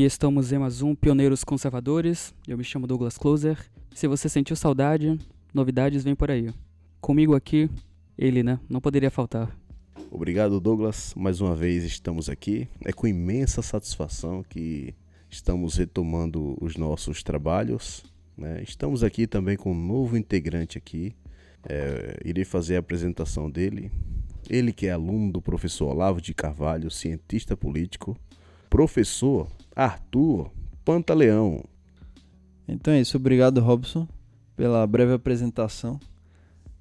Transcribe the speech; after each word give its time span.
E 0.00 0.04
estamos 0.06 0.50
em 0.50 0.56
mais 0.56 0.80
um 0.80 0.94
Pioneiros 0.94 1.44
Conservadores. 1.44 2.34
Eu 2.48 2.56
me 2.56 2.64
chamo 2.64 2.86
Douglas 2.86 3.18
Closer. 3.18 3.58
Se 3.94 4.08
você 4.08 4.30
sentiu 4.30 4.56
saudade, 4.56 5.18
novidades 5.52 6.02
vêm 6.02 6.14
por 6.14 6.30
aí. 6.30 6.48
Comigo 7.02 7.34
aqui, 7.34 7.68
ele, 8.16 8.42
né? 8.42 8.58
Não 8.66 8.80
poderia 8.80 9.10
faltar. 9.10 9.54
Obrigado, 10.10 10.58
Douglas. 10.58 11.12
Mais 11.14 11.42
uma 11.42 11.54
vez 11.54 11.84
estamos 11.84 12.30
aqui. 12.30 12.66
É 12.82 12.94
com 12.94 13.06
imensa 13.06 13.60
satisfação 13.60 14.42
que 14.42 14.94
estamos 15.28 15.76
retomando 15.76 16.56
os 16.62 16.78
nossos 16.78 17.22
trabalhos. 17.22 18.02
Né? 18.38 18.62
Estamos 18.62 19.04
aqui 19.04 19.26
também 19.26 19.58
com 19.58 19.72
um 19.72 19.86
novo 19.86 20.16
integrante 20.16 20.78
aqui. 20.78 21.14
É, 21.68 22.18
irei 22.24 22.46
fazer 22.46 22.76
a 22.76 22.78
apresentação 22.80 23.50
dele. 23.50 23.92
Ele 24.48 24.72
que 24.72 24.86
é 24.86 24.92
aluno 24.92 25.30
do 25.30 25.42
professor 25.42 25.90
Olavo 25.90 26.22
de 26.22 26.32
Carvalho, 26.32 26.90
cientista 26.90 27.54
político, 27.54 28.16
professor 28.70 29.46
Arthur 29.74 30.50
Pantaleão. 30.84 31.64
Então 32.66 32.94
é 32.94 33.00
isso, 33.00 33.16
obrigado 33.16 33.60
Robson 33.60 34.06
pela 34.56 34.86
breve 34.86 35.12
apresentação. 35.12 35.98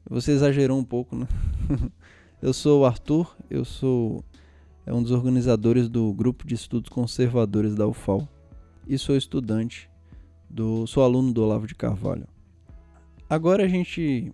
Você 0.10 0.32
exagerou 0.32 0.78
um 0.78 0.84
pouco, 0.84 1.16
né? 1.16 1.28
eu 2.42 2.54
sou 2.54 2.82
o 2.82 2.86
Arthur, 2.86 3.36
eu 3.50 3.64
sou 3.64 4.24
é 4.86 4.94
um 4.94 5.04
dos 5.04 5.12
organizadores 5.12 5.88
do 5.88 6.12
grupo 6.14 6.48
de 6.48 6.56
estudos 6.56 6.90
conservadores 6.90 7.76
da 7.76 7.88
UFAL 7.88 8.28
e 8.88 8.98
sou 8.98 9.16
estudante 9.16 9.88
do 10.50 10.88
sou 10.88 11.04
aluno 11.04 11.32
do 11.32 11.44
Olavo 11.44 11.68
de 11.68 11.76
Carvalho. 11.76 12.28
Agora 13.30 13.64
a 13.64 13.68
gente 13.68 14.34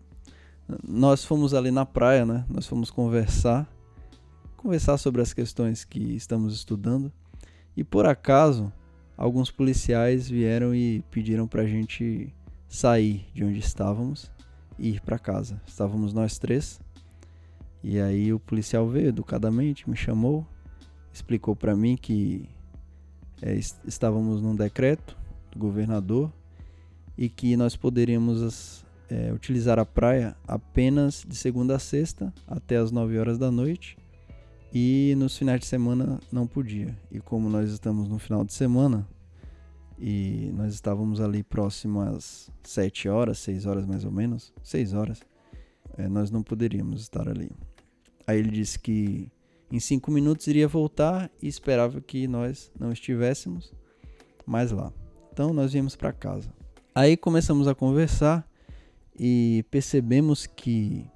nós 0.88 1.24
fomos 1.24 1.54
ali 1.54 1.72
na 1.72 1.86
praia, 1.86 2.26
né? 2.26 2.46
Nós 2.50 2.66
fomos 2.66 2.90
conversar, 2.90 3.70
conversar 4.58 4.98
sobre 4.98 5.22
as 5.22 5.34
questões 5.34 5.84
que 5.84 6.00
estamos 6.16 6.56
estudando. 6.56 7.12
E 7.76 7.84
por 7.84 8.06
acaso, 8.06 8.72
alguns 9.18 9.52
policiais 9.52 10.30
vieram 10.30 10.74
e 10.74 11.04
pediram 11.12 11.48
para 11.48 11.64
a 11.64 11.68
gente 11.68 12.34
sair 12.68 13.26
de 13.34 13.44
onde 13.44 13.60
estávamos 13.60 14.32
e 14.78 14.90
ir 14.90 15.02
para 15.02 15.20
casa. 15.20 15.62
Estávamos 15.68 16.14
nós 16.14 16.38
três. 16.38 16.80
E 17.84 18.00
aí 18.00 18.34
o 18.34 18.40
policial 18.40 18.88
veio 18.88 19.10
educadamente, 19.10 19.90
me 19.90 19.96
chamou, 19.96 20.46
explicou 21.14 21.56
para 21.56 21.76
mim 21.76 21.96
que 21.96 22.50
é, 23.42 23.60
estávamos 23.86 24.42
num 24.42 24.56
decreto 24.56 25.18
do 25.52 25.60
governador 25.60 26.32
e 27.18 27.30
que 27.30 27.56
nós 27.56 27.76
poderíamos 27.76 28.84
é, 29.10 29.32
utilizar 29.32 29.78
a 29.78 29.86
praia 29.86 30.36
apenas 30.48 31.24
de 31.28 31.36
segunda 31.36 31.76
a 31.76 31.80
sexta 31.80 32.34
até 32.48 32.78
as 32.78 32.92
9 32.92 33.18
horas 33.20 33.38
da 33.38 33.52
noite 33.52 33.98
e 34.78 35.16
nos 35.16 35.38
finais 35.38 35.62
de 35.62 35.68
semana 35.68 36.20
não 36.30 36.46
podia. 36.46 36.94
E 37.10 37.22
como 37.22 37.48
nós 37.48 37.72
estamos 37.72 38.10
no 38.10 38.20
final 38.20 38.44
de 38.44 38.54
semana 38.54 39.08
e 39.98 40.52
nós 40.54 40.74
estávamos 40.74 41.22
ali 41.22 41.42
próximo 41.44 42.02
às 42.02 42.52
7 42.62 43.08
horas, 43.08 43.40
6 43.40 43.66
horas 43.66 43.86
mais 43.86 44.04
ou 44.04 44.12
menos, 44.12 44.52
6 44.62 44.92
horas, 44.92 45.22
é, 45.98 46.10
nós 46.10 46.30
não 46.30 46.44
poderíamos 46.44 47.00
estar 47.00 47.26
ali. 47.30 47.50
Aí 48.28 48.38
ele 48.38 48.52
disse 48.52 48.78
que 48.78 49.32
em 49.72 49.80
5 49.80 50.12
minutos 50.12 50.46
iria 50.48 50.68
voltar 50.68 51.32
e 51.42 51.48
esperava 51.48 52.02
que 52.02 52.28
nós 52.28 52.70
não 52.78 52.92
estivéssemos 52.92 53.72
mais 54.46 54.72
lá. 54.72 54.92
Então 55.32 55.54
nós 55.54 55.72
viemos 55.72 55.96
para 55.96 56.12
casa. 56.12 56.54
Aí 56.94 57.16
começamos 57.16 57.70
a 57.70 57.74
conversar 57.74 58.46
e 59.18 59.64
percebemos 59.72 60.46
que, 60.46 61.10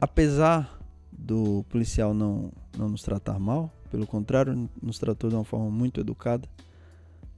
apesar 0.00 0.81
do 1.22 1.64
policial 1.68 2.12
não, 2.12 2.52
não 2.76 2.88
nos 2.88 3.02
tratar 3.02 3.38
mal, 3.38 3.72
pelo 3.90 4.06
contrário, 4.06 4.68
nos 4.82 4.98
tratou 4.98 5.30
de 5.30 5.36
uma 5.36 5.44
forma 5.44 5.70
muito 5.70 6.00
educada. 6.00 6.48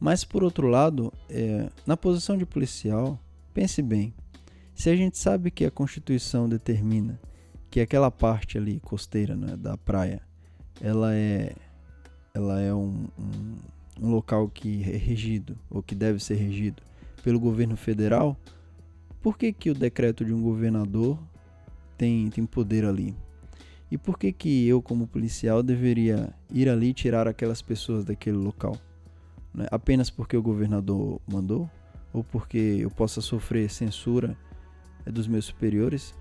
Mas, 0.01 0.25
por 0.25 0.43
outro 0.43 0.67
lado, 0.69 1.13
é, 1.29 1.69
na 1.87 1.97
posição 1.97 2.37
de 2.37 2.47
policial, 2.47 3.19
pense 3.53 3.81
bem: 3.83 4.15
se 4.75 4.91
a 4.91 4.97
gente 4.97 5.19
sabe 5.19 5.51
que 5.51 5.65
a 5.65 5.71
Constituição 5.71 6.49
determina 6.49 7.21
que 7.71 7.81
aquela 7.81 8.11
parte 8.11 8.57
ali 8.57 8.81
costeira 8.81 9.35
né, 9.35 9.57
da 9.57 9.77
praia 9.77 10.23
ela 10.81 11.15
é, 11.15 11.55
ela 12.33 12.61
é 12.61 12.73
um, 12.73 13.07
um, 13.19 13.57
um 14.01 14.11
local 14.11 14.49
que 14.49 14.83
é 14.83 14.97
regido, 14.97 15.57
ou 15.71 15.83
que 15.83 15.95
deve 15.95 16.23
ser 16.23 16.35
regido, 16.35 16.83
pelo 17.23 17.41
governo 17.41 17.77
federal, 17.77 18.37
por 19.23 19.39
que, 19.39 19.53
que 19.53 19.71
o 19.71 19.75
decreto 19.75 20.25
de 20.25 20.33
um 20.33 20.43
governador 20.43 21.19
tem, 21.97 22.29
tem 22.31 22.45
poder 22.45 22.85
ali? 22.85 23.17
E 23.95 23.97
por 23.97 24.19
que, 24.19 24.33
que 24.33 24.67
eu, 24.67 24.83
como 24.83 25.07
policial, 25.07 25.63
deveria 25.63 26.35
ir 26.51 26.69
ali 26.69 26.89
e 26.89 26.93
tirar 26.93 27.29
aquelas 27.29 27.63
pessoas 27.63 28.05
daquele 28.05 28.37
local? 28.37 28.77
Né? 29.55 29.69
Apenas 29.71 30.11
porque 30.11 30.37
o 30.37 30.43
governador 30.43 31.21
mandou? 31.25 31.71
Ou 32.13 32.25
porque 32.25 32.59
eu 32.81 32.91
possa 32.91 33.21
sofrer 33.21 33.71
censura 33.71 34.37
é, 35.07 35.13
dos 35.13 35.29
meus 35.29 35.45
superiores? 35.45 36.13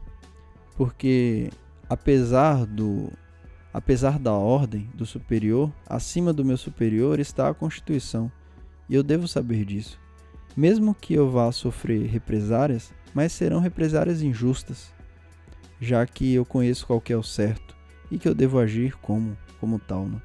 Porque 0.77 1.49
apesar 1.89 2.63
do 2.63 3.11
apesar 3.73 4.19
da 4.19 4.33
ordem 4.33 4.87
do 4.93 5.03
superior, 5.03 5.73
acima 5.87 6.31
do 6.31 6.45
meu 6.45 6.57
superior 6.57 7.19
está 7.19 7.49
a 7.49 7.55
Constituição, 7.55 8.31
e 8.87 8.93
eu 8.93 9.01
devo 9.01 9.27
saber 9.27 9.65
disso 9.65 9.99
mesmo 10.55 10.93
que 10.93 11.15
eu 11.15 11.27
vá 11.31 11.51
sofrer 11.51 12.05
represárias, 12.05 12.93
mas 13.11 13.31
serão 13.31 13.59
represárias 13.59 14.21
injustas, 14.21 14.93
já 15.81 16.05
que 16.05 16.35
eu 16.35 16.45
conheço 16.45 16.85
qual 16.85 17.01
é 17.09 17.17
o 17.17 17.23
certo 17.23 17.62
e 18.13 18.19
que 18.19 18.27
eu 18.27 18.35
devo 18.35 18.59
agir 18.59 18.95
como, 18.97 19.37
como 19.59 19.79
tal. 19.79 20.05
Né? 20.05 20.21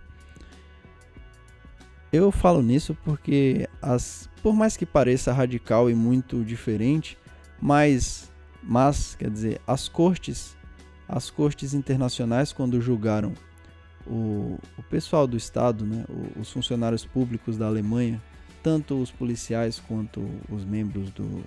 Eu 2.12 2.30
falo 2.30 2.62
nisso 2.62 2.96
porque, 3.04 3.68
as, 3.80 4.28
por 4.42 4.54
mais 4.54 4.76
que 4.76 4.86
pareça 4.86 5.32
radical 5.32 5.90
e 5.90 5.94
muito 5.94 6.44
diferente, 6.44 7.18
mas, 7.60 8.30
mas 8.62 9.14
quer 9.14 9.30
dizer, 9.30 9.60
as 9.66 9.88
cortes, 9.88 10.56
as 11.08 11.30
cortes 11.30 11.74
internacionais 11.74 12.52
quando 12.52 12.80
julgaram 12.80 13.32
o, 14.06 14.58
o 14.76 14.82
pessoal 14.84 15.26
do 15.26 15.36
Estado, 15.36 15.84
né, 15.84 16.04
os 16.38 16.50
funcionários 16.50 17.04
públicos 17.04 17.56
da 17.56 17.66
Alemanha 17.66 18.22
tanto 18.62 19.00
os 19.00 19.10
policiais 19.10 19.80
quanto 19.86 20.28
os 20.50 20.64
membros 20.64 21.10
do, 21.10 21.42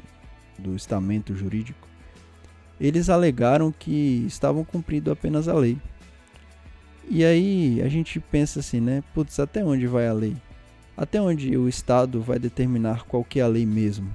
do 0.58 0.76
estamento 0.76 1.36
jurídico, 1.36 1.88
eles 2.80 3.10
alegaram 3.10 3.72
que 3.72 4.24
estavam 4.26 4.64
cumprindo 4.64 5.12
apenas 5.12 5.48
a 5.48 5.54
lei. 5.54 5.78
E 7.10 7.26
aí 7.26 7.82
a 7.82 7.88
gente 7.88 8.20
pensa 8.20 8.60
assim, 8.60 8.80
né? 8.80 9.04
Putz, 9.14 9.40
até 9.40 9.64
onde 9.64 9.88
vai 9.88 10.08
a 10.08 10.14
lei? 10.14 10.36
Até 10.96 11.22
onde 11.22 11.58
o 11.58 11.68
Estado 11.68 12.22
vai 12.22 12.38
determinar 12.38 13.06
qual 13.06 13.24
que 13.24 13.40
é 13.40 13.44
a 13.44 13.48
lei 13.48 13.66
mesmo? 13.66 14.14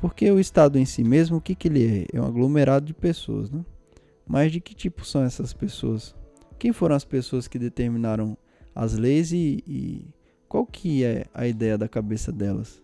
Porque 0.00 0.30
o 0.30 0.38
Estado 0.38 0.78
em 0.78 0.84
si 0.84 1.02
mesmo, 1.02 1.38
o 1.38 1.40
que, 1.40 1.54
que 1.54 1.68
ele 1.68 2.06
é? 2.12 2.16
É 2.16 2.20
um 2.20 2.26
aglomerado 2.26 2.86
de 2.86 2.94
pessoas, 2.94 3.50
né? 3.50 3.64
Mas 4.26 4.52
de 4.52 4.60
que 4.60 4.74
tipo 4.74 5.04
são 5.04 5.22
essas 5.22 5.52
pessoas? 5.52 6.14
Quem 6.58 6.72
foram 6.72 6.94
as 6.94 7.04
pessoas 7.04 7.48
que 7.48 7.58
determinaram 7.58 8.36
as 8.74 8.94
leis 8.94 9.32
e, 9.32 9.62
e 9.66 10.08
qual 10.48 10.66
que 10.66 11.04
é 11.04 11.26
a 11.32 11.46
ideia 11.46 11.76
da 11.78 11.88
cabeça 11.88 12.30
delas? 12.30 12.82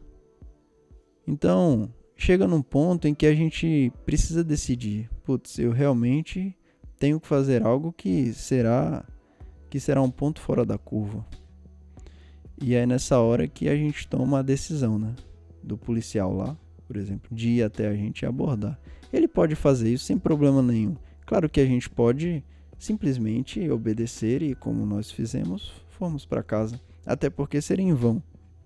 Então, 1.26 1.92
chega 2.16 2.46
num 2.46 2.62
ponto 2.62 3.08
em 3.08 3.14
que 3.14 3.26
a 3.26 3.34
gente 3.34 3.92
precisa 4.04 4.44
decidir, 4.44 5.10
putz, 5.24 5.58
eu 5.58 5.72
realmente 5.72 6.56
tenho 7.04 7.20
que 7.20 7.28
fazer 7.28 7.62
algo 7.62 7.92
que 7.92 8.32
será 8.32 9.04
que 9.68 9.78
será 9.78 10.00
um 10.00 10.10
ponto 10.10 10.40
fora 10.40 10.64
da 10.64 10.78
curva. 10.78 11.22
E 12.58 12.74
é 12.74 12.86
nessa 12.86 13.18
hora 13.18 13.46
que 13.46 13.68
a 13.68 13.76
gente 13.76 14.08
toma 14.08 14.38
a 14.38 14.42
decisão, 14.42 14.98
né? 14.98 15.14
Do 15.62 15.76
policial 15.76 16.32
lá, 16.34 16.56
por 16.86 16.96
exemplo, 16.96 17.28
de 17.30 17.50
ir 17.50 17.62
até 17.62 17.88
a 17.88 17.94
gente 17.94 18.24
abordar. 18.24 18.80
Ele 19.12 19.28
pode 19.28 19.54
fazer 19.54 19.92
isso 19.92 20.06
sem 20.06 20.16
problema 20.16 20.62
nenhum. 20.62 20.96
Claro 21.26 21.46
que 21.50 21.60
a 21.60 21.66
gente 21.66 21.90
pode 21.90 22.42
simplesmente 22.78 23.68
obedecer 23.68 24.40
e, 24.40 24.54
como 24.54 24.86
nós 24.86 25.10
fizemos, 25.10 25.74
fomos 25.90 26.24
para 26.24 26.42
casa. 26.42 26.80
Até 27.04 27.28
porque 27.28 27.60
seria 27.60 27.84
em 27.84 27.92
vão 27.92 28.22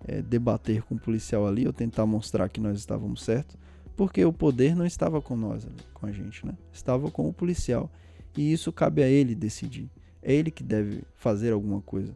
é, 0.07 0.21
debater 0.21 0.81
com 0.83 0.95
o 0.95 0.99
policial 0.99 1.45
ali 1.45 1.67
ou 1.67 1.73
tentar 1.73 2.05
mostrar 2.05 2.47
que 2.47 2.61
nós 2.61 2.79
estávamos 2.79 3.21
certos, 3.21 3.57
porque 3.97 4.23
o 4.23 4.31
poder 4.31 4.77
não 4.77 4.85
estava 4.85 5.21
com 5.21 5.35
nós, 5.35 5.67
com 5.93 6.05
a 6.05 6.11
gente, 6.13 6.45
né? 6.45 6.57
Estava 6.71 7.11
com 7.11 7.27
o 7.27 7.33
policial. 7.33 7.91
E 8.37 8.51
isso 8.51 8.71
cabe 8.71 9.03
a 9.03 9.07
ele 9.07 9.35
decidir. 9.35 9.89
É 10.21 10.33
ele 10.33 10.51
que 10.51 10.63
deve 10.63 11.03
fazer 11.15 11.51
alguma 11.51 11.81
coisa. 11.81 12.15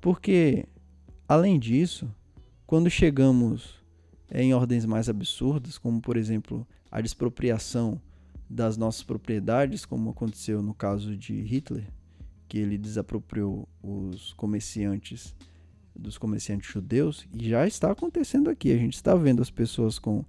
Porque, 0.00 0.66
além 1.28 1.58
disso, 1.58 2.10
quando 2.66 2.90
chegamos 2.90 3.82
é, 4.30 4.42
em 4.42 4.52
ordens 4.52 4.84
mais 4.84 5.08
absurdas, 5.08 5.78
como 5.78 6.00
por 6.00 6.16
exemplo 6.16 6.66
a 6.90 7.00
expropriação 7.00 8.00
das 8.48 8.76
nossas 8.76 9.02
propriedades, 9.02 9.84
como 9.84 10.10
aconteceu 10.10 10.62
no 10.62 10.74
caso 10.74 11.16
de 11.16 11.40
Hitler, 11.40 11.86
que 12.48 12.58
ele 12.58 12.76
desapropriou 12.76 13.68
os 13.82 14.32
comerciantes 14.34 15.34
dos 15.96 16.18
comerciantes 16.18 16.70
judeus 16.70 17.26
e 17.32 17.48
já 17.48 17.66
está 17.66 17.90
acontecendo 17.90 18.50
aqui. 18.50 18.72
A 18.72 18.76
gente 18.76 18.94
está 18.94 19.14
vendo 19.14 19.40
as 19.40 19.50
pessoas 19.50 19.98
com 19.98 20.24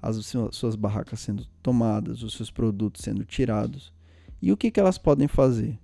as 0.00 0.32
suas 0.52 0.76
barracas 0.76 1.20
sendo 1.20 1.44
tomadas, 1.62 2.22
os 2.22 2.34
seus 2.34 2.50
produtos 2.50 3.02
sendo 3.02 3.24
tirados. 3.24 3.92
E 4.40 4.52
o 4.52 4.56
que, 4.56 4.70
que 4.70 4.80
elas 4.80 4.98
podem 4.98 5.28
fazer? 5.28 5.78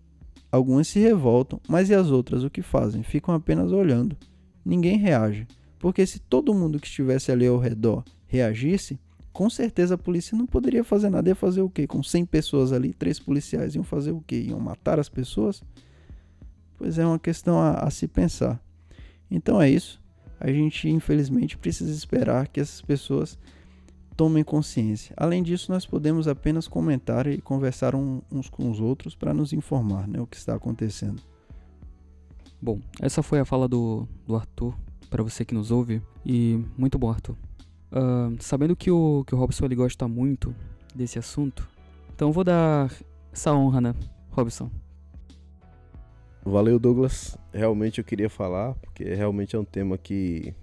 Algumas 0.50 0.88
se 0.88 1.00
revoltam, 1.00 1.60
mas 1.68 1.90
e 1.90 1.94
as 1.94 2.10
outras 2.10 2.44
o 2.44 2.50
que 2.50 2.62
fazem? 2.62 3.02
Ficam 3.02 3.34
apenas 3.34 3.72
olhando 3.72 4.16
ninguém 4.64 4.96
reage. 4.96 5.46
Porque 5.78 6.06
se 6.06 6.18
todo 6.18 6.54
mundo 6.54 6.80
que 6.80 6.86
estivesse 6.86 7.30
ali 7.30 7.46
ao 7.46 7.58
redor 7.58 8.04
reagisse, 8.26 8.98
com 9.32 9.50
certeza 9.50 9.96
a 9.96 9.98
polícia 9.98 10.38
não 10.38 10.46
poderia 10.46 10.82
fazer 10.82 11.10
nada. 11.10 11.28
Ia 11.28 11.34
fazer 11.34 11.60
o 11.60 11.68
quê? 11.68 11.86
Com 11.86 12.02
100 12.02 12.24
pessoas 12.26 12.72
ali, 12.72 12.94
três 12.94 13.18
policiais 13.18 13.74
iam 13.74 13.84
fazer 13.84 14.12
o 14.12 14.22
quê? 14.26 14.36
Iam 14.48 14.60
matar 14.60 14.98
as 14.98 15.08
pessoas? 15.08 15.62
Pois 16.78 16.98
é 16.98 17.04
uma 17.04 17.18
questão 17.18 17.58
a, 17.60 17.74
a 17.80 17.90
se 17.90 18.08
pensar. 18.08 18.60
Então 19.30 19.60
é 19.60 19.68
isso. 19.68 20.00
A 20.40 20.50
gente, 20.50 20.88
infelizmente, 20.88 21.58
precisa 21.58 21.92
esperar 21.92 22.48
que 22.48 22.60
essas 22.60 22.80
pessoas 22.80 23.38
tomem 24.16 24.44
consciência. 24.44 25.14
Além 25.16 25.42
disso, 25.42 25.70
nós 25.70 25.86
podemos 25.86 26.28
apenas 26.28 26.68
comentar 26.68 27.26
e 27.26 27.40
conversar 27.40 27.94
um, 27.94 28.20
uns 28.30 28.48
com 28.48 28.70
os 28.70 28.80
outros 28.80 29.14
para 29.14 29.34
nos 29.34 29.52
informar 29.52 30.06
né, 30.08 30.20
o 30.20 30.26
que 30.26 30.36
está 30.36 30.54
acontecendo. 30.54 31.20
Bom, 32.60 32.80
essa 33.00 33.22
foi 33.22 33.40
a 33.40 33.44
fala 33.44 33.68
do, 33.68 34.08
do 34.26 34.34
Arthur 34.34 34.74
para 35.10 35.22
você 35.22 35.44
que 35.44 35.54
nos 35.54 35.70
ouve 35.70 36.00
e 36.24 36.64
muito 36.76 36.98
bom, 36.98 37.10
Arthur. 37.10 37.36
Uh, 37.92 38.34
sabendo 38.40 38.74
que 38.74 38.90
o, 38.90 39.24
que 39.26 39.34
o 39.34 39.38
Robson 39.38 39.66
ele 39.66 39.76
gosta 39.76 40.08
muito 40.08 40.54
desse 40.94 41.18
assunto, 41.18 41.68
então 42.14 42.32
vou 42.32 42.42
dar 42.42 42.92
essa 43.32 43.52
honra, 43.52 43.80
né, 43.80 43.94
Robson? 44.30 44.70
Valeu, 46.44 46.78
Douglas. 46.78 47.38
Realmente 47.52 47.98
eu 47.98 48.04
queria 48.04 48.28
falar, 48.28 48.74
porque 48.74 49.04
realmente 49.14 49.56
é 49.56 49.58
um 49.58 49.64
tema 49.64 49.96
que 49.96 50.54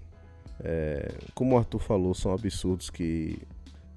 é, 0.64 1.12
como 1.34 1.54
o 1.54 1.58
Arthur 1.58 1.80
falou, 1.80 2.14
são 2.14 2.32
absurdos 2.32 2.88
que 2.88 3.38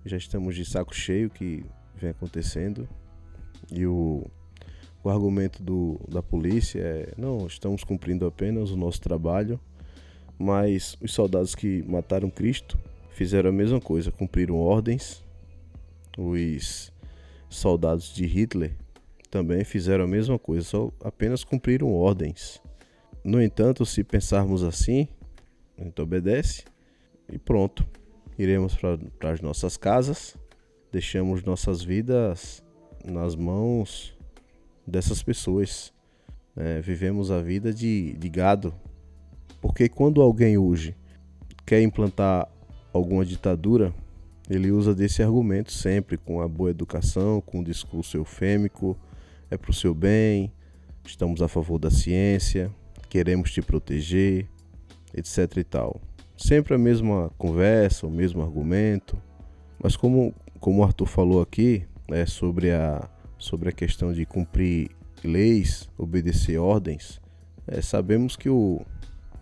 já 0.06 0.18
estamos 0.18 0.56
de 0.56 0.66
saco 0.66 0.96
cheio 0.96 1.30
que 1.30 1.64
vem 1.96 2.10
acontecendo. 2.10 2.88
E 3.72 3.86
o, 3.86 4.26
o 5.04 5.10
argumento 5.10 5.62
do, 5.62 6.00
da 6.08 6.22
polícia 6.22 6.80
é: 6.80 7.14
não, 7.18 7.46
estamos 7.48 7.84
cumprindo 7.84 8.26
apenas 8.26 8.72
o 8.72 8.78
nosso 8.78 9.02
trabalho, 9.02 9.60
mas 10.38 10.98
os 11.02 11.14
soldados 11.14 11.56
que 11.56 11.84
mataram 11.84 12.30
Cristo 12.30 12.78
fizeram 13.12 13.50
a 13.50 13.54
mesma 13.54 13.80
coisa, 13.80 14.12
cumpriram 14.12 14.56
ordens. 14.56 15.24
Os 16.18 16.92
soldados 17.50 18.14
de 18.14 18.26
Hitler 18.26 18.74
também 19.30 19.64
fizeram 19.64 20.06
a 20.06 20.08
mesma 20.08 20.40
coisa, 20.40 20.66
só 20.66 20.92
apenas 21.04 21.44
cumpriram 21.44 21.92
ordens. 21.94 22.62
No 23.24 23.42
entanto, 23.42 23.86
se 23.86 24.04
pensarmos 24.04 24.64
assim, 24.64 25.08
a 25.78 25.84
gente 25.84 26.02
obedece 26.02 26.64
e 27.32 27.38
pronto. 27.38 27.86
Iremos 28.38 28.76
para 29.20 29.32
as 29.32 29.42
nossas 29.42 29.78
casas, 29.78 30.36
deixamos 30.92 31.44
nossas 31.44 31.82
vidas 31.82 32.64
nas 33.04 33.36
mãos 33.36 34.16
dessas 34.86 35.24
pessoas. 35.24 35.94
É, 36.56 36.82
vivemos 36.82 37.32
a 37.32 37.42
vida 37.42 37.74
de, 37.74 38.14
de 38.14 38.30
gado. 38.30 38.74
Porque 39.62 39.90
quando 39.90 40.22
alguém 40.22 40.58
hoje 40.58 40.96
quer 41.66 41.82
implantar 41.82 42.48
alguma 42.94 43.26
ditadura, 43.26 43.94
ele 44.50 44.72
usa 44.72 44.94
desse 44.94 45.24
argumento 45.24 45.72
sempre 45.72 46.18
com 46.18 46.42
a 46.42 46.48
boa 46.48 46.70
educação, 46.70 47.42
com 47.42 47.60
o 47.60 47.64
discurso 47.64 48.16
eufêmico, 48.18 48.98
é 49.50 49.58
para 49.58 49.72
o 49.72 49.74
seu 49.74 49.94
bem, 49.94 50.52
estamos 51.06 51.42
a 51.42 51.48
favor 51.48 51.80
da 51.80 51.90
ciência, 51.90 52.72
queremos 53.10 53.52
te 53.52 53.62
proteger, 53.62 54.48
etc 55.16 55.58
e 55.58 55.64
tal. 55.64 56.02
Sempre 56.38 56.76
a 56.76 56.78
mesma 56.78 57.32
conversa, 57.38 58.06
o 58.06 58.12
mesmo 58.12 58.42
argumento, 58.42 59.18
mas 59.82 59.96
como, 59.96 60.34
como 60.60 60.82
o 60.82 60.84
Arthur 60.84 61.06
falou 61.06 61.42
aqui, 61.42 61.88
né, 62.10 62.26
sobre, 62.26 62.72
a, 62.72 63.10
sobre 63.38 63.70
a 63.70 63.72
questão 63.72 64.12
de 64.12 64.26
cumprir 64.26 64.90
leis, 65.24 65.90
obedecer 65.98 66.58
ordens, 66.58 67.22
é, 67.68 67.82
sabemos 67.82 68.36
que 68.36 68.50
o, 68.50 68.82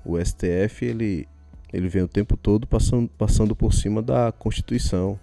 o 0.06 0.24
STF 0.24 0.86
ele, 0.86 1.28
ele 1.72 1.90
vem 1.90 2.04
o 2.04 2.08
tempo 2.08 2.38
todo 2.38 2.68
passando, 2.68 3.10
passando 3.18 3.56
por 3.56 3.74
cima 3.74 4.02
da 4.02 4.32
Constituição, 4.32 5.20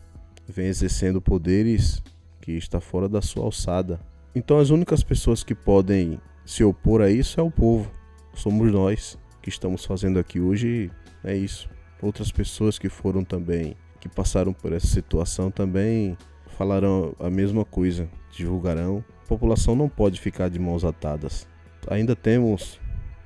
vem 0.49 0.67
exercendo 0.67 1.21
poderes 1.21 2.03
que 2.41 2.53
está 2.53 2.81
fora 2.81 3.09
da 3.09 3.23
sua 3.23 3.45
alçada. 3.45 4.01
Então 4.35 4.59
as 4.59 4.71
únicas 4.71 5.05
pessoas 5.05 5.45
que 5.45 5.55
podem 5.55 6.21
se 6.45 6.65
opor 6.65 7.01
a 7.01 7.11
isso 7.11 7.39
é 7.39 7.43
o 7.43 7.51
povo, 7.51 7.91
somos 8.35 8.73
nós 8.73 9.17
que 9.41 9.49
estamos 9.49 9.85
fazendo 9.85 10.19
aqui 10.19 10.41
hoje 10.41 10.91
é 11.25 11.37
isso. 11.37 11.69
Outras 12.03 12.31
pessoas 12.31 12.79
que 12.79 12.89
foram 12.89 13.25
também, 13.25 13.77
que 14.01 14.09
passaram 14.09 14.53
por 14.53 14.73
essa 14.73 14.87
situação 14.87 15.51
também 15.51 16.17
falarão 16.57 17.15
a 17.19 17.31
mesma 17.31 17.65
coisa, 17.65 18.09
divulgarão. 18.31 19.05
A 19.25 19.29
população 19.29 19.75
não 19.75 19.89
pode 19.89 20.21
ficar 20.21 20.49
de 20.49 20.59
mãos 20.59 20.85
atadas. 20.85 21.49
Ainda 21.89 22.15
temos 22.15 22.79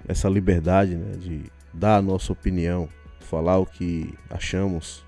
essa 0.07 0.29
liberdade 0.29 0.95
né, 0.95 1.17
de 1.17 1.45
dar 1.73 1.97
a 1.97 2.03
nossa 2.03 2.33
opinião, 2.33 2.89
falar 3.21 3.59
o 3.59 3.67
que 3.67 4.15
achamos. 4.31 5.05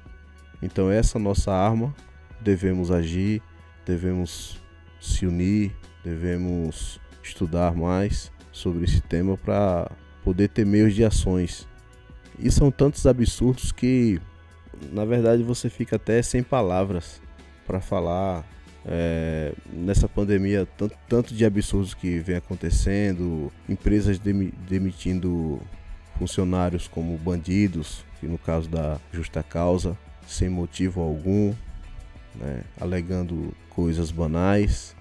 Então 0.63 0.91
essa 0.91 1.19
nossa 1.19 1.53
arma, 1.53 1.95
devemos 2.41 2.91
agir, 2.91 3.43
devemos 3.85 4.61
se 5.01 5.27
unir, 5.27 5.73
devemos 6.03 7.01
estudar 7.23 7.75
mais 7.75 8.33
sobre 8.51 8.85
esse 8.85 9.01
tema 9.01 9.37
para 9.37 9.91
poder 10.27 10.49
ter 10.49 10.67
meios 10.67 10.93
de 10.93 11.05
ações. 11.05 11.69
E 12.37 12.51
são 12.51 12.69
tantos 12.69 13.07
absurdos 13.07 13.71
que, 13.71 14.21
na 14.93 15.05
verdade, 15.05 15.45
você 15.45 15.71
fica 15.71 15.95
até 15.95 16.21
sem 16.21 16.43
palavras 16.43 17.23
para 17.65 17.81
falar 17.81 18.45
é, 18.85 19.53
nessa 19.73 20.09
pandemia, 20.09 20.67
tanto, 20.77 20.97
tanto 21.09 21.33
de 21.33 21.45
absurdos 21.45 21.95
que 21.95 22.19
vem 22.19 22.35
acontecendo, 22.35 23.53
empresas 23.69 24.19
demitindo 24.19 25.61
funcionários 26.19 26.89
como 26.89 27.17
bandidos, 27.17 28.05
que 28.19 28.27
no 28.27 28.37
caso 28.37 28.69
da 28.69 28.99
justa 29.13 29.45
causa, 29.45 29.97
sem 30.27 30.49
motivo 30.49 31.03
algum, 31.03 31.55
né, 32.35 32.65
alegando 32.81 33.55
coisas 33.71 34.11
banais. 34.11 34.97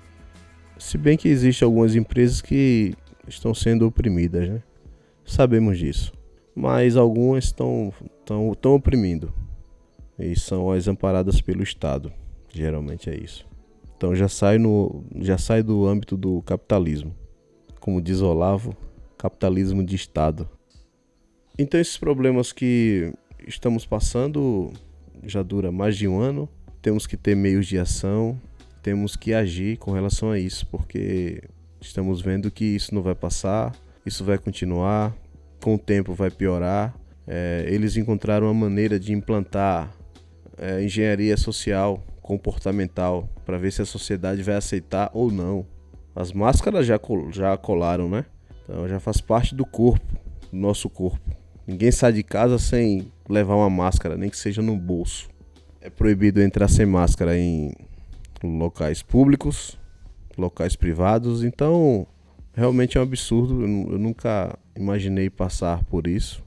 Se 0.78 1.00
bem 1.00 1.18
que 1.18 1.28
existem 1.28 1.66
algumas 1.66 1.96
empresas 1.96 2.44
que 2.44 2.94
estão 3.28 3.56
sendo 3.56 3.88
oprimidas, 3.88 4.48
né? 4.48 4.62
Sabemos 5.26 5.78
disso. 5.78 6.14
Mas 6.56 6.96
algumas 6.96 7.46
estão 7.46 7.92
tão, 8.26 8.54
tão 8.54 8.76
oprimindo. 8.76 9.34
E 10.18 10.40
são 10.40 10.72
as 10.72 10.88
amparadas 10.88 11.42
pelo 11.42 11.64
Estado. 11.64 12.14
Geralmente 12.54 13.10
é 13.10 13.18
isso. 13.18 13.46
Então 13.98 14.16
já 14.16 14.30
sai, 14.30 14.58
no, 14.58 15.04
já 15.20 15.38
sai 15.38 15.62
do 15.64 15.86
âmbito 15.86 16.16
do 16.16 16.42
capitalismo. 16.44 17.14
Como 17.80 18.02
diz 18.02 18.22
Olavo, 18.22 18.76
capitalismo 19.18 19.84
de 19.84 19.96
Estado. 19.96 20.50
Então 21.58 21.80
esses 21.80 21.98
problemas 21.98 22.54
que 22.54 23.14
estamos 23.48 23.86
passando 23.86 24.72
já 25.24 25.42
dura 25.42 25.72
mais 25.72 25.98
de 25.98 26.08
um 26.08 26.20
ano. 26.20 26.48
Temos 26.82 27.08
que 27.08 27.18
ter 27.18 27.36
meios 27.36 27.66
de 27.66 27.80
ação, 27.80 28.40
temos 28.84 29.16
que 29.16 29.34
agir 29.34 29.78
com 29.78 29.92
relação 29.92 30.30
a 30.30 30.38
isso, 30.38 30.68
porque 30.68 31.42
estamos 31.82 32.22
vendo 32.22 32.52
que 32.52 32.64
isso 32.64 32.94
não 32.94 33.02
vai 33.02 33.16
passar, 33.16 33.76
isso 34.06 34.24
vai 34.24 34.38
continuar, 34.38 35.16
com 35.64 35.76
o 35.76 35.80
tempo 35.80 36.14
vai 36.14 36.30
piorar. 36.30 36.96
É, 37.28 37.66
eles 37.68 37.98
encontraram 37.98 38.48
uma 38.48 38.54
maneira 38.54 39.00
de 39.00 39.14
implantar 39.14 39.92
é, 40.58 40.84
engenharia 40.84 41.36
social, 41.36 42.04
comportamental, 42.22 43.28
para 43.46 43.58
ver 43.58 43.72
se 43.72 43.82
a 43.82 43.86
sociedade 43.86 44.44
vai 44.44 44.56
aceitar 44.56 45.10
ou 45.14 45.32
não. 45.32 45.66
As 46.16 46.32
máscaras 46.32 46.86
já, 46.86 47.00
já 47.32 47.58
colaram, 47.58 48.08
né? 48.10 48.26
Então 48.64 48.88
já 48.88 49.00
faz 49.00 49.20
parte 49.20 49.54
do 49.54 49.66
corpo, 49.66 50.06
do 50.52 50.58
nosso 50.58 50.90
corpo. 50.90 51.36
Ninguém 51.68 51.92
sai 51.92 52.14
de 52.14 52.24
casa 52.24 52.60
sem 52.60 53.12
levar 53.28 53.56
uma 53.56 53.70
máscara, 53.70 54.16
nem 54.16 54.30
que 54.30 54.38
seja 54.38 54.62
no 54.62 54.78
bolso. 54.78 55.28
É 55.82 55.90
proibido 55.90 56.42
entrar 56.42 56.68
sem 56.68 56.86
máscara 56.86 57.38
em 57.38 57.74
locais 58.44 59.02
públicos, 59.02 59.78
locais 60.38 60.76
privados, 60.76 61.44
então 61.44 62.08
realmente 62.56 62.98
é 62.98 63.02
um 63.02 63.04
absurdo. 63.04 63.62
Eu, 63.62 64.00
nunca 64.00 64.58
imaginei 64.76 65.30
passar 65.30 65.84
por 65.86 66.08
isso, 66.08 66.44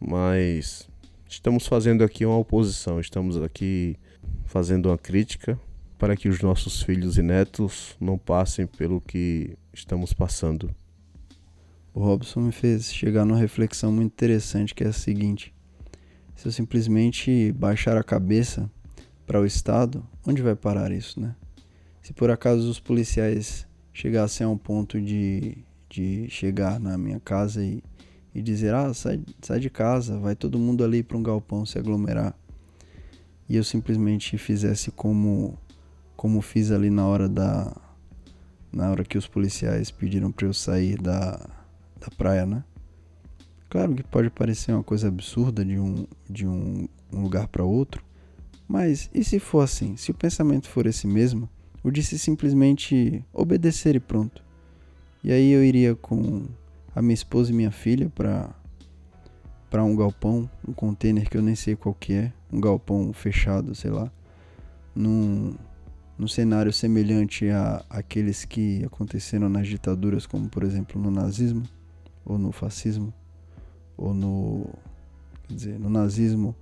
mas 0.00 0.88
estamos 1.28 1.66
fazendo 1.66 2.04
aqui 2.04 2.24
uma 2.24 2.38
oposição, 2.38 3.00
estamos 3.00 3.36
aqui 3.36 3.96
fazendo 4.44 4.86
uma 4.86 4.98
crítica 4.98 5.58
para 5.98 6.16
que 6.16 6.28
os 6.28 6.40
nossos 6.40 6.82
filhos 6.82 7.18
e 7.18 7.22
netos 7.22 7.96
não 8.00 8.16
passem 8.16 8.66
pelo 8.66 9.00
que 9.00 9.56
estamos 9.72 10.12
passando. 10.12 10.74
O 11.94 12.00
Robson 12.00 12.40
me 12.40 12.52
fez 12.52 12.92
chegar 12.92 13.24
numa 13.24 13.38
reflexão 13.38 13.92
muito 13.92 14.12
interessante 14.12 14.74
que 14.74 14.84
é 14.84 14.88
a 14.88 14.92
seguinte: 14.92 15.54
se 16.34 16.46
eu 16.46 16.52
simplesmente 16.52 17.52
baixar 17.52 17.96
a 17.96 18.02
cabeça 18.02 18.70
para 19.26 19.40
o 19.40 19.46
Estado, 19.46 20.06
onde 20.26 20.42
vai 20.42 20.54
parar 20.54 20.90
isso, 20.90 21.20
né? 21.20 21.34
Se 22.00 22.12
por 22.12 22.30
acaso 22.30 22.68
os 22.68 22.80
policiais 22.80 23.66
chegassem 23.92 24.46
a 24.46 24.50
um 24.50 24.56
ponto 24.56 25.00
de, 25.00 25.58
de 25.88 26.28
chegar 26.30 26.80
na 26.80 26.96
minha 26.96 27.20
casa 27.20 27.64
e, 27.64 27.82
e 28.34 28.42
dizer: 28.42 28.74
Ah, 28.74 28.92
sai, 28.94 29.20
sai 29.40 29.60
de 29.60 29.68
casa, 29.68 30.18
vai 30.18 30.34
todo 30.34 30.58
mundo 30.58 30.82
ali 30.82 31.02
para 31.02 31.16
um 31.16 31.22
galpão 31.22 31.66
se 31.66 31.78
aglomerar. 31.78 32.34
E 33.48 33.56
eu 33.56 33.64
simplesmente 33.64 34.38
fizesse 34.38 34.90
como, 34.90 35.58
como 36.16 36.40
fiz 36.40 36.70
ali 36.70 36.90
na 36.90 37.06
hora 37.06 37.28
da. 37.28 37.76
Na 38.72 38.90
hora 38.90 39.04
que 39.04 39.18
os 39.18 39.26
policiais 39.26 39.90
pediram 39.90 40.32
para 40.32 40.46
eu 40.46 40.54
sair 40.54 40.96
da, 40.96 41.36
da 42.00 42.08
praia, 42.16 42.46
né? 42.46 42.64
Claro 43.68 43.94
que 43.94 44.02
pode 44.02 44.30
parecer 44.30 44.72
uma 44.72 44.82
coisa 44.82 45.08
absurda 45.08 45.62
de 45.62 45.78
um, 45.78 46.06
de 46.28 46.46
um, 46.46 46.88
um 47.12 47.22
lugar 47.22 47.48
para 47.48 47.64
outro, 47.64 48.02
mas 48.66 49.10
e 49.12 49.22
se 49.22 49.38
for 49.38 49.60
assim? 49.60 49.96
Se 49.96 50.10
o 50.10 50.14
pensamento 50.14 50.68
for 50.68 50.86
esse 50.86 51.06
mesmo, 51.06 51.48
o 51.82 51.90
de 51.90 52.02
se 52.02 52.18
simplesmente 52.18 53.24
obedecer 53.32 53.96
e 53.96 54.00
pronto. 54.00 54.44
E 55.24 55.32
aí 55.32 55.50
eu 55.50 55.64
iria 55.64 55.94
com 55.94 56.46
a 56.94 57.02
minha 57.02 57.14
esposa 57.14 57.50
e 57.50 57.54
minha 57.54 57.70
filha 57.70 58.08
para 58.10 58.50
para 59.70 59.82
um 59.82 59.96
galpão, 59.96 60.50
um 60.68 60.72
container 60.74 61.30
que 61.30 61.34
eu 61.34 61.40
nem 61.40 61.54
sei 61.54 61.74
qual 61.74 61.94
que 61.94 62.12
é, 62.12 62.32
um 62.52 62.60
galpão 62.60 63.10
fechado, 63.14 63.74
sei 63.74 63.90
lá, 63.90 64.12
num, 64.94 65.54
num 66.18 66.28
cenário 66.28 66.70
semelhante 66.70 67.48
a 67.48 67.82
aqueles 67.88 68.44
que 68.44 68.84
aconteceram 68.84 69.48
nas 69.48 69.66
ditaduras, 69.66 70.26
como 70.26 70.46
por 70.46 70.62
exemplo 70.62 71.00
no 71.00 71.10
nazismo 71.10 71.62
ou 72.22 72.36
no 72.36 72.52
fascismo 72.52 73.14
ou 73.96 74.12
no 74.12 74.66
quer 75.48 75.54
dizer, 75.54 75.78
no 75.78 75.88
nazismo 75.88 76.54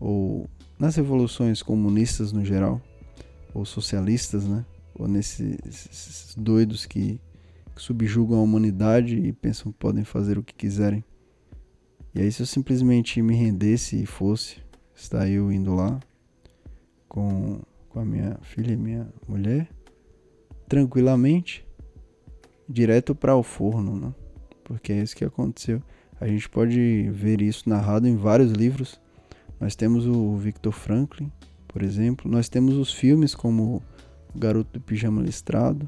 ou 0.00 0.50
nas 0.76 0.96
revoluções 0.96 1.62
comunistas 1.62 2.32
no 2.32 2.44
geral 2.44 2.82
ou 3.56 3.64
socialistas, 3.64 4.46
né? 4.46 4.64
Ou 4.94 5.08
nesses 5.08 6.34
doidos 6.36 6.84
que, 6.84 7.18
que 7.74 7.82
subjugam 7.82 8.38
a 8.38 8.42
humanidade 8.42 9.16
e 9.16 9.32
pensam 9.32 9.72
que 9.72 9.78
podem 9.78 10.04
fazer 10.04 10.38
o 10.38 10.42
que 10.42 10.54
quiserem. 10.54 11.02
E 12.14 12.20
aí 12.20 12.30
se 12.30 12.42
eu 12.42 12.46
simplesmente 12.46 13.20
me 13.22 13.34
rendesse 13.34 14.00
e 14.02 14.06
fosse, 14.06 14.58
está 14.94 15.28
eu 15.28 15.50
indo 15.50 15.74
lá 15.74 15.98
com, 17.08 17.60
com 17.88 18.00
a 18.00 18.04
minha 18.04 18.38
filha 18.42 18.72
e 18.72 18.76
minha 18.76 19.08
mulher, 19.26 19.68
tranquilamente, 20.68 21.66
direto 22.68 23.14
para 23.14 23.36
o 23.36 23.42
forno, 23.42 23.96
né? 23.98 24.14
Porque 24.64 24.92
é 24.92 25.02
isso 25.02 25.16
que 25.16 25.24
aconteceu. 25.24 25.82
A 26.20 26.26
gente 26.26 26.48
pode 26.48 27.08
ver 27.10 27.40
isso 27.40 27.68
narrado 27.68 28.06
em 28.06 28.16
vários 28.16 28.52
livros. 28.52 29.00
Nós 29.60 29.74
temos 29.74 30.06
o 30.06 30.36
Victor 30.36 30.72
Franklin, 30.72 31.30
por 31.76 31.82
exemplo. 31.82 32.30
Nós 32.30 32.48
temos 32.48 32.74
os 32.76 32.90
filmes 32.90 33.34
como 33.34 33.82
O 34.34 34.38
Garoto 34.38 34.70
do 34.72 34.80
Pijama 34.80 35.20
Listrado. 35.20 35.86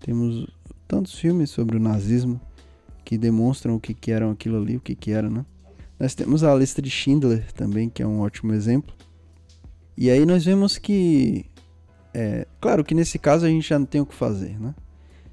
Temos 0.00 0.48
tantos 0.88 1.14
filmes 1.14 1.48
sobre 1.48 1.76
o 1.76 1.80
nazismo 1.80 2.40
que 3.04 3.16
demonstram 3.16 3.76
o 3.76 3.80
que, 3.80 3.94
que 3.94 4.10
eram 4.10 4.32
aquilo 4.32 4.60
ali, 4.60 4.76
o 4.76 4.80
que, 4.80 4.96
que 4.96 5.12
era, 5.12 5.30
né? 5.30 5.46
Nós 5.96 6.12
temos 6.16 6.42
a 6.42 6.52
lista 6.56 6.82
de 6.82 6.90
Schindler 6.90 7.52
também, 7.52 7.88
que 7.88 8.02
é 8.02 8.06
um 8.06 8.18
ótimo 8.18 8.52
exemplo. 8.52 8.92
E 9.96 10.10
aí 10.10 10.26
nós 10.26 10.44
vemos 10.44 10.76
que, 10.76 11.46
é, 12.12 12.44
claro 12.60 12.82
que 12.82 12.92
nesse 12.92 13.16
caso 13.16 13.46
a 13.46 13.48
gente 13.48 13.68
já 13.68 13.78
não 13.78 13.86
tem 13.86 14.00
o 14.00 14.06
que 14.06 14.16
fazer, 14.16 14.58
né? 14.58 14.74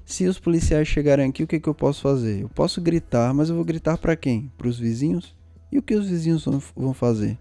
Se 0.04 0.24
os 0.28 0.38
policiais 0.38 0.86
chegarem 0.86 1.28
aqui, 1.28 1.42
o 1.42 1.48
que, 1.48 1.58
que 1.58 1.68
eu 1.68 1.74
posso 1.74 2.00
fazer? 2.00 2.42
Eu 2.42 2.48
posso 2.48 2.80
gritar, 2.80 3.34
mas 3.34 3.48
eu 3.48 3.56
vou 3.56 3.64
gritar 3.64 3.98
para 3.98 4.14
quem? 4.14 4.52
Para 4.56 4.68
os 4.68 4.78
vizinhos? 4.78 5.34
E 5.72 5.78
o 5.78 5.82
que 5.82 5.96
os 5.96 6.08
vizinhos 6.08 6.44
vão 6.76 6.94
fazer? 6.94 7.36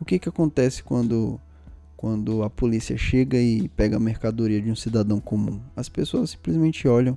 O 0.00 0.04
que, 0.06 0.18
que 0.18 0.30
acontece 0.30 0.82
quando, 0.82 1.38
quando 2.04 2.42
a 2.42 2.50
polícia 2.50 2.98
chega 2.98 3.38
e 3.38 3.66
pega 3.66 3.96
a 3.96 3.98
mercadoria 3.98 4.60
de 4.60 4.70
um 4.70 4.76
cidadão 4.76 5.18
comum? 5.18 5.58
As 5.74 5.88
pessoas 5.88 6.32
simplesmente 6.32 6.86
olham, 6.86 7.16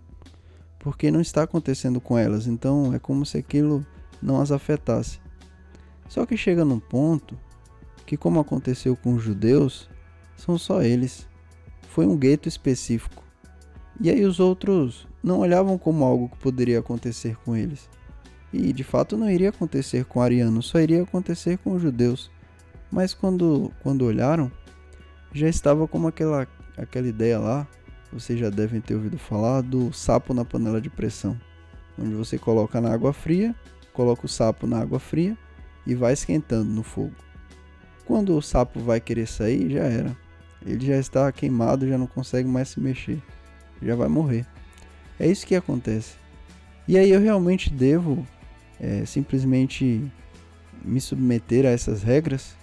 porque 0.79 1.11
não 1.11 1.19
está 1.19 1.43
acontecendo 1.43 1.99
com 1.99 2.17
elas, 2.17 2.47
então 2.47 2.93
é 2.93 2.97
como 2.97 3.25
se 3.25 3.37
aquilo 3.37 3.85
não 4.21 4.39
as 4.39 4.49
afetasse. 4.49 5.19
Só 6.07 6.25
que 6.25 6.37
chega 6.37 6.63
num 6.63 6.79
ponto 6.79 7.37
que, 8.05 8.15
como 8.15 8.39
aconteceu 8.39 8.95
com 8.95 9.15
os 9.15 9.21
judeus, 9.21 9.89
são 10.37 10.57
só 10.57 10.81
eles. 10.81 11.27
Foi 11.89 12.05
um 12.05 12.15
gueto 12.15 12.47
específico. 12.47 13.21
E 13.99 14.09
aí 14.09 14.23
os 14.23 14.39
outros 14.39 15.05
não 15.21 15.39
olhavam 15.39 15.77
como 15.77 16.05
algo 16.05 16.29
que 16.29 16.37
poderia 16.37 16.79
acontecer 16.79 17.35
com 17.43 17.57
eles. 17.57 17.89
E 18.53 18.71
de 18.71 18.85
fato 18.85 19.17
não 19.17 19.29
iria 19.29 19.49
acontecer 19.49 20.05
com 20.05 20.21
arianos, 20.21 20.67
só 20.67 20.79
iria 20.79 21.03
acontecer 21.03 21.57
com 21.57 21.73
os 21.73 21.81
judeus. 21.81 22.31
Mas 22.89 23.13
quando, 23.13 23.69
quando 23.83 24.05
olharam, 24.05 24.49
já 25.33 25.47
estava 25.47 25.87
como 25.87 26.07
aquela, 26.07 26.47
aquela 26.77 27.07
ideia 27.07 27.39
lá, 27.39 27.67
vocês 28.11 28.39
já 28.39 28.49
devem 28.49 28.81
ter 28.81 28.95
ouvido 28.95 29.17
falar 29.17 29.61
do 29.61 29.91
sapo 29.93 30.33
na 30.33 30.45
panela 30.45 30.79
de 30.79 30.89
pressão, 30.89 31.39
onde 31.97 32.13
você 32.13 32.37
coloca 32.37 32.79
na 32.79 32.93
água 32.93 33.13
fria, 33.13 33.55
coloca 33.93 34.25
o 34.25 34.29
sapo 34.29 34.65
na 34.65 34.79
água 34.79 34.99
fria 34.99 35.37
e 35.85 35.95
vai 35.95 36.13
esquentando 36.13 36.69
no 36.69 36.83
fogo. 36.83 37.15
Quando 38.05 38.37
o 38.37 38.41
sapo 38.41 38.79
vai 38.79 39.01
querer 39.01 39.27
sair, 39.27 39.69
já 39.69 39.83
era. 39.83 40.15
Ele 40.65 40.85
já 40.85 40.97
está 40.97 41.31
queimado, 41.31 41.87
já 41.87 41.97
não 41.97 42.07
consegue 42.07 42.47
mais 42.47 42.69
se 42.69 42.79
mexer 42.79 43.21
já 43.81 43.95
vai 43.95 44.07
morrer. 44.07 44.45
É 45.19 45.27
isso 45.27 45.45
que 45.45 45.55
acontece. 45.55 46.15
E 46.87 46.97
aí 46.97 47.09
eu 47.09 47.19
realmente 47.19 47.69
devo 47.69 48.25
é, 48.79 49.05
simplesmente 49.05 50.09
me 50.83 51.01
submeter 51.01 51.65
a 51.65 51.69
essas 51.69 52.03
regras, 52.03 52.55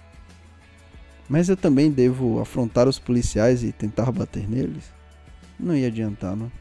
mas 1.29 1.49
eu 1.49 1.57
também 1.57 1.91
devo 1.91 2.39
afrontar 2.39 2.87
os 2.87 2.99
policiais 2.99 3.63
e 3.63 3.71
tentar 3.71 4.11
bater 4.11 4.47
neles? 4.49 4.93
Não 5.59 5.75
ia 5.75 5.87
adiantar, 5.87 6.35
não. 6.35 6.51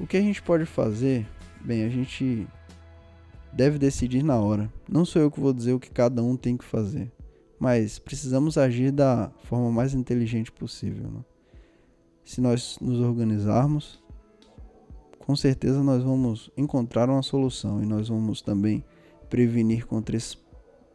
O 0.00 0.06
que 0.06 0.16
a 0.16 0.20
gente 0.20 0.42
pode 0.42 0.64
fazer? 0.64 1.26
Bem, 1.60 1.84
a 1.84 1.88
gente 1.88 2.46
deve 3.52 3.78
decidir 3.78 4.22
na 4.22 4.36
hora. 4.36 4.72
Não 4.88 5.04
sou 5.04 5.22
eu 5.22 5.30
que 5.30 5.40
vou 5.40 5.52
dizer 5.52 5.72
o 5.72 5.80
que 5.80 5.90
cada 5.90 6.22
um 6.22 6.36
tem 6.36 6.56
que 6.56 6.64
fazer, 6.64 7.10
mas 7.58 7.98
precisamos 7.98 8.56
agir 8.56 8.92
da 8.92 9.30
forma 9.44 9.70
mais 9.70 9.94
inteligente 9.94 10.52
possível. 10.52 11.10
Né? 11.10 11.20
se 12.28 12.42
nós 12.42 12.76
nos 12.78 13.00
organizarmos, 13.00 13.98
com 15.18 15.34
certeza 15.34 15.82
nós 15.82 16.02
vamos 16.02 16.50
encontrar 16.58 17.08
uma 17.08 17.22
solução 17.22 17.82
e 17.82 17.86
nós 17.86 18.10
vamos 18.10 18.42
também 18.42 18.84
prevenir 19.30 19.86
contra 19.86 20.14
esses, 20.14 20.36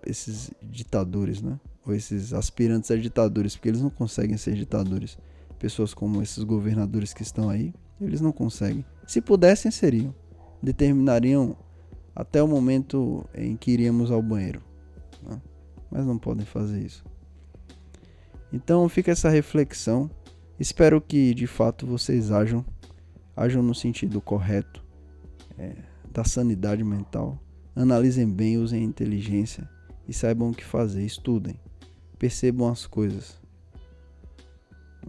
esses 0.06 0.52
ditadores, 0.62 1.42
né? 1.42 1.60
Ou 1.86 1.94
esses 1.94 2.34
aspirantes 2.34 2.92
a 2.92 2.96
ditadores, 2.96 3.56
porque 3.56 3.70
eles 3.70 3.82
não 3.82 3.90
conseguem 3.90 4.38
ser 4.38 4.54
ditadores. 4.56 5.18
Pessoas 5.60 5.94
como 5.94 6.22
esses 6.22 6.44
governadores 6.44 7.13
que 7.13 7.24
estão 7.24 7.50
aí, 7.50 7.74
eles 8.00 8.22
não 8.22 8.32
conseguem. 8.32 8.86
Se 9.08 9.22
pudessem, 9.22 9.72
seriam. 9.72 10.13
Determinariam 10.62 11.58
até 12.16 12.42
o 12.42 12.48
momento 12.48 13.25
em 13.34 13.56
que 13.56 13.72
iríamos 13.72 14.12
ao 14.12 14.22
banheiro. 14.22 14.62
Né? 15.22 15.42
Mas 15.92 16.06
não 16.06 16.18
podem 16.18 16.46
fazer 16.46 16.82
isso. 16.82 17.04
Então 18.52 18.88
fica 18.88 19.12
essa 19.12 19.30
reflexão 19.30 20.10
Espero 20.60 21.02
que 21.02 21.34
de 21.34 21.48
fato 21.48 21.88
vocês 21.88 22.32
ajam, 22.32 22.63
ajam 23.36 23.63
no 23.63 23.74
sentido 23.74 24.22
correto 24.22 24.82
é, 25.58 25.75
da 26.12 26.24
sanidade 26.24 26.84
mental. 26.84 27.38
Analisem 27.75 28.30
bem, 28.30 28.58
usem 28.58 28.84
inteligência 28.84 29.68
e 30.08 30.13
saibam 30.13 30.52
o 30.52 30.54
que 30.54 30.63
fazer. 30.63 31.04
Estudem, 31.04 31.60
percebam 32.24 32.70
as 32.70 32.88
coisas. 32.88 33.38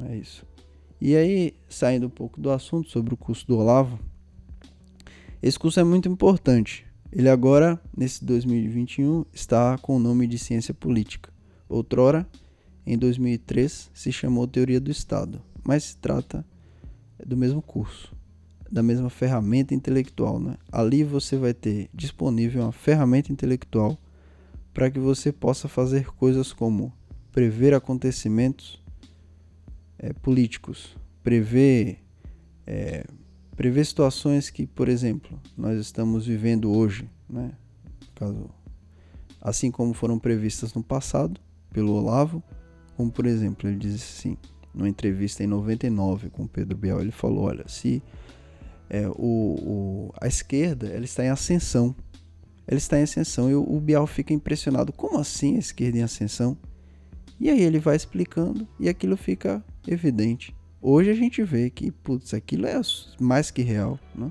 É 0.09 0.16
isso. 0.16 0.44
E 1.00 1.14
aí, 1.14 1.54
saindo 1.68 2.09
um 2.09 2.11
pouco 2.11 2.40
do 2.40 2.50
assunto 2.50 2.90
sobre 2.90 3.14
o 3.14 3.16
curso 3.16 3.47
do 3.47 3.56
Olavo, 3.56 4.00
esse 5.40 5.56
curso 5.56 5.78
é 5.78 5.85
muito 5.85 6.09
importante. 6.09 6.85
Ele 7.12 7.28
agora, 7.28 7.80
nesse 7.97 8.25
2021, 8.25 9.26
está 9.33 9.78
com 9.78 9.94
o 9.94 10.00
nome 10.00 10.26
de 10.26 10.40
Ciência 10.40 10.75
Política. 10.75 11.33
Outrora, 11.68 12.28
em 12.85 12.99
2003 12.99 13.92
se 13.94 14.11
chamou 14.11 14.49
Teoria 14.49 14.80
do 14.80 14.90
Estado, 14.90 15.40
mas 15.62 15.85
se 15.85 15.97
trata 15.99 16.44
do 17.25 17.37
mesmo 17.37 17.62
curso, 17.62 18.12
da 18.68 18.83
mesma 18.83 19.09
ferramenta 19.09 19.73
intelectual. 19.73 20.40
Né? 20.40 20.56
Ali 20.73 21.04
você 21.04 21.37
vai 21.37 21.54
ter 21.54 21.88
disponível 21.94 22.62
uma 22.62 22.73
ferramenta 22.73 23.30
intelectual 23.30 23.97
para 24.73 24.90
que 24.90 24.99
você 24.99 25.30
possa 25.30 25.68
fazer 25.68 26.06
coisas 26.06 26.52
como 26.52 26.92
prever 27.35 27.75
acontecimentos 27.75 28.81
é, 29.99 30.12
políticos, 30.12 30.97
prever, 31.21 31.99
é, 32.64 33.05
prever 33.57 33.85
situações 33.85 34.50
que, 34.50 34.69
por 34.69 34.88
exemplo, 34.88 35.41
nós 35.57 35.81
estamos 35.81 36.26
vivendo 36.26 36.71
hoje, 36.71 37.11
né? 37.29 37.50
Caso, 38.14 38.49
assim 39.41 39.69
como 39.69 39.93
foram 39.93 40.17
previstas 40.17 40.73
no 40.75 40.83
passado 40.83 41.41
pelo 41.73 41.95
Olavo, 41.95 42.41
como 42.97 43.11
por 43.11 43.26
exemplo, 43.26 43.69
ele 43.69 43.79
diz 43.79 43.95
assim, 43.97 44.37
numa 44.73 44.88
entrevista 44.88 45.43
em 45.43 45.49
99 45.49 46.31
com 46.31 46.47
Pedro 46.47 46.79
Bial, 46.79 47.00
ele 47.00 47.11
falou, 47.11 47.47
olha, 47.47 47.67
se 47.67 48.00
é, 48.88 49.09
o, 49.09 49.12
o, 49.19 50.14
a 50.21 50.29
esquerda 50.29 50.87
ela 50.87 51.05
está 51.05 51.25
em 51.25 51.31
ascensão, 51.31 51.97
ela 52.64 52.79
está 52.79 52.97
em 52.97 53.03
ascensão 53.03 53.50
e 53.50 53.57
o, 53.57 53.62
o 53.69 53.81
Bial 53.81 54.07
fica 54.07 54.33
impressionado, 54.33 54.93
como 54.93 55.19
assim 55.19 55.57
a 55.57 55.59
esquerda 55.59 55.99
em 55.99 56.03
ascensão? 56.03 56.57
E 57.41 57.50
aí 57.50 57.62
ele 57.62 57.79
vai 57.79 57.97
explicando 57.97 58.67
e 58.79 58.88
aquilo 58.88 59.17
fica 59.17 59.64
evidente. 59.87 60.55
Hoje 60.81 61.11
a 61.11 61.14
gente 61.14 61.43
vê 61.43 61.71
que, 61.71 61.91
putz, 61.91 62.35
aquilo 62.35 62.67
é 62.67 62.81
mais 63.19 63.50
que 63.50 63.62
real, 63.62 63.99
né? 64.14 64.31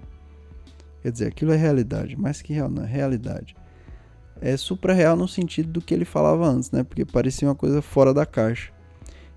Quer 1.02 1.12
dizer, 1.12 1.28
aquilo 1.28 1.52
é 1.52 1.58
realidade, 1.58 2.16
mais 2.16 2.42
que 2.42 2.54
real, 2.54 2.70
não 2.70 2.84
é 2.84 2.88
realidade 2.88 3.56
é 4.44 4.58
supra-real 4.58 5.16
no 5.16 5.26
sentido 5.26 5.72
do 5.72 5.82
que 5.82 5.94
ele 5.94 6.04
falava 6.04 6.46
antes, 6.46 6.70
né? 6.70 6.84
Porque 6.84 7.06
parecia 7.06 7.48
uma 7.48 7.56
coisa 7.56 7.82
fora 7.82 8.14
da 8.14 8.26
caixa. 8.26 8.74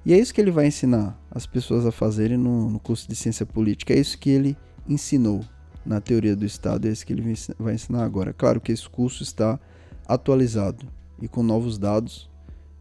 E 0.05 0.13
é 0.13 0.19
isso 0.19 0.35
que 0.35 0.41
ele 0.41 0.51
vai 0.51 0.67
ensinar 0.67 1.17
as 1.31 1.47
pessoas 1.47 1.87
a 1.87 1.93
fazerem 1.93 2.37
no, 2.37 2.69
no 2.69 2.81
curso 2.81 3.09
de 3.09 3.15
ciência 3.15 3.47
política. 3.47 3.95
É 3.95 3.99
isso 3.99 4.19
que 4.19 4.31
ele 4.31 4.57
ensinou 4.89 5.45
na 5.85 6.01
teoria 6.01 6.35
do 6.35 6.45
Estado, 6.45 6.89
é 6.89 6.91
esse 6.91 7.07
que 7.07 7.13
ele 7.13 7.37
vai 7.57 7.75
ensinar 7.75 8.05
agora. 8.05 8.33
Claro 8.33 8.61
que 8.61 8.73
esse 8.73 8.89
curso 8.89 9.23
está 9.23 9.61
atualizado 10.09 10.85
e 11.23 11.29
com 11.29 11.43
novos 11.43 11.79
dados, 11.79 12.29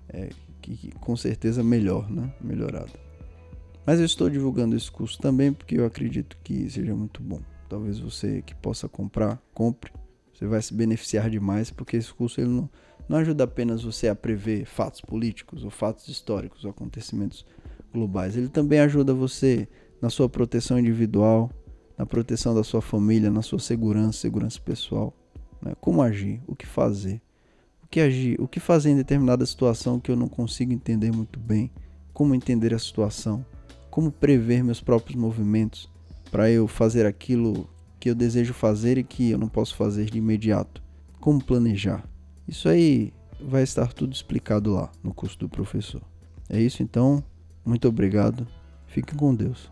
é, 0.10 0.30
que, 0.72 0.92
com 1.00 1.16
certeza 1.16 1.64
melhor, 1.64 2.10
né? 2.10 2.34
melhorado. 2.42 2.92
Mas 3.86 4.00
eu 4.00 4.06
estou 4.06 4.30
divulgando 4.30 4.76
esse 4.76 4.90
curso 4.90 5.20
também 5.20 5.54
porque 5.54 5.78
eu 5.78 5.86
acredito 5.86 6.38
que 6.44 6.70
seja 6.70 6.96
muito 6.96 7.22
bom. 7.22 7.40
Talvez 7.70 8.00
você 8.00 8.42
que 8.42 8.56
possa 8.56 8.90
comprar, 8.90 9.40
compre. 9.54 9.92
Você 10.34 10.48
vai 10.48 10.62
se 10.62 10.74
beneficiar 10.74 11.30
demais 11.30 11.70
porque 11.70 11.98
esse 11.98 12.14
curso 12.14 12.42
ele 12.42 12.50
não, 12.50 12.70
não 13.08 13.18
ajuda 13.18 13.44
apenas 13.44 13.84
você 13.84 14.08
a 14.08 14.16
prever 14.16 14.66
fatos 14.66 15.02
políticos 15.02 15.64
ou 15.64 15.70
fatos 15.70 16.08
históricos 16.08 16.66
ou 16.66 16.72
acontecimentos 16.72 17.46
globais. 17.94 18.36
Ele 18.36 18.50
também 18.50 18.80
ajuda 18.80 19.14
você 19.14 19.68
na 20.02 20.10
sua 20.10 20.28
proteção 20.28 20.80
individual, 20.80 21.52
na 21.98 22.06
proteção 22.06 22.54
da 22.54 22.64
sua 22.64 22.82
família, 22.82 23.30
na 23.30 23.42
sua 23.42 23.60
segurança, 23.60 24.20
segurança 24.20 24.60
pessoal. 24.60 25.14
Né? 25.62 25.74
Como 25.80 26.02
agir, 26.02 26.42
o 26.48 26.56
que 26.56 26.66
fazer, 26.66 27.22
o 27.86 27.88
que 27.88 28.00
agir, 28.00 28.42
o 28.42 28.48
que 28.48 28.60
fazer 28.60 28.90
em 28.90 28.96
determinada 28.96 29.46
situação 29.46 30.00
que 30.00 30.10
eu 30.10 30.16
não 30.16 30.28
consigo 30.28 30.74
entender 30.74 31.12
muito 31.12 31.40
bem, 31.40 31.72
como 32.12 32.34
entender 32.34 32.74
a 32.74 32.80
situação, 32.80 33.46
como 33.92 34.12
prever 34.12 34.64
meus 34.64 34.82
próprios 34.82 35.16
movimentos 35.16 35.88
para 36.32 36.50
eu 36.50 36.68
fazer 36.68 37.06
aquilo 37.06 37.70
que 38.00 38.10
eu 38.10 38.16
desejo 38.16 38.56
fazer 38.56 38.98
e 38.98 39.04
que 39.04 39.30
eu 39.30 39.38
não 39.38 39.48
posso 39.48 39.76
fazer 39.76 40.06
de 40.06 40.18
imediato, 40.18 40.82
como 41.20 41.44
planejar. 41.44 42.04
Isso 42.48 42.68
aí 42.68 43.14
vai 43.40 43.62
estar 43.62 43.94
tudo 43.94 44.14
explicado 44.14 44.74
lá 44.74 44.92
no 45.04 45.14
curso 45.14 45.38
do 45.38 45.48
professor. 45.48 46.02
É 46.50 46.60
isso 46.60 46.82
então, 46.82 47.24
muito 47.64 47.88
obrigado, 47.88 48.48
fiquem 48.88 49.16
com 49.16 49.34
Deus. 49.34 49.72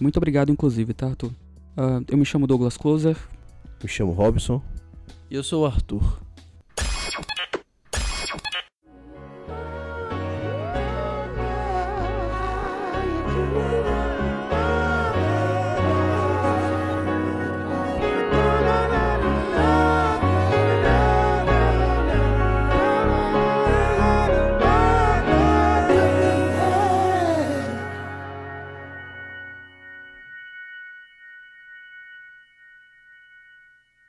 Muito 0.00 0.16
obrigado, 0.16 0.52
inclusive, 0.52 0.94
tá, 0.94 1.08
Arthur? 1.08 1.32
Uh, 1.76 2.04
eu 2.08 2.16
me 2.16 2.24
chamo 2.24 2.46
Douglas 2.46 2.76
Closer. 2.76 3.16
Me 3.82 3.88
chamo 3.88 4.12
Robson. 4.12 4.62
E 5.28 5.34
eu 5.34 5.42
sou 5.42 5.64
o 5.64 5.66
Arthur. 5.66 6.22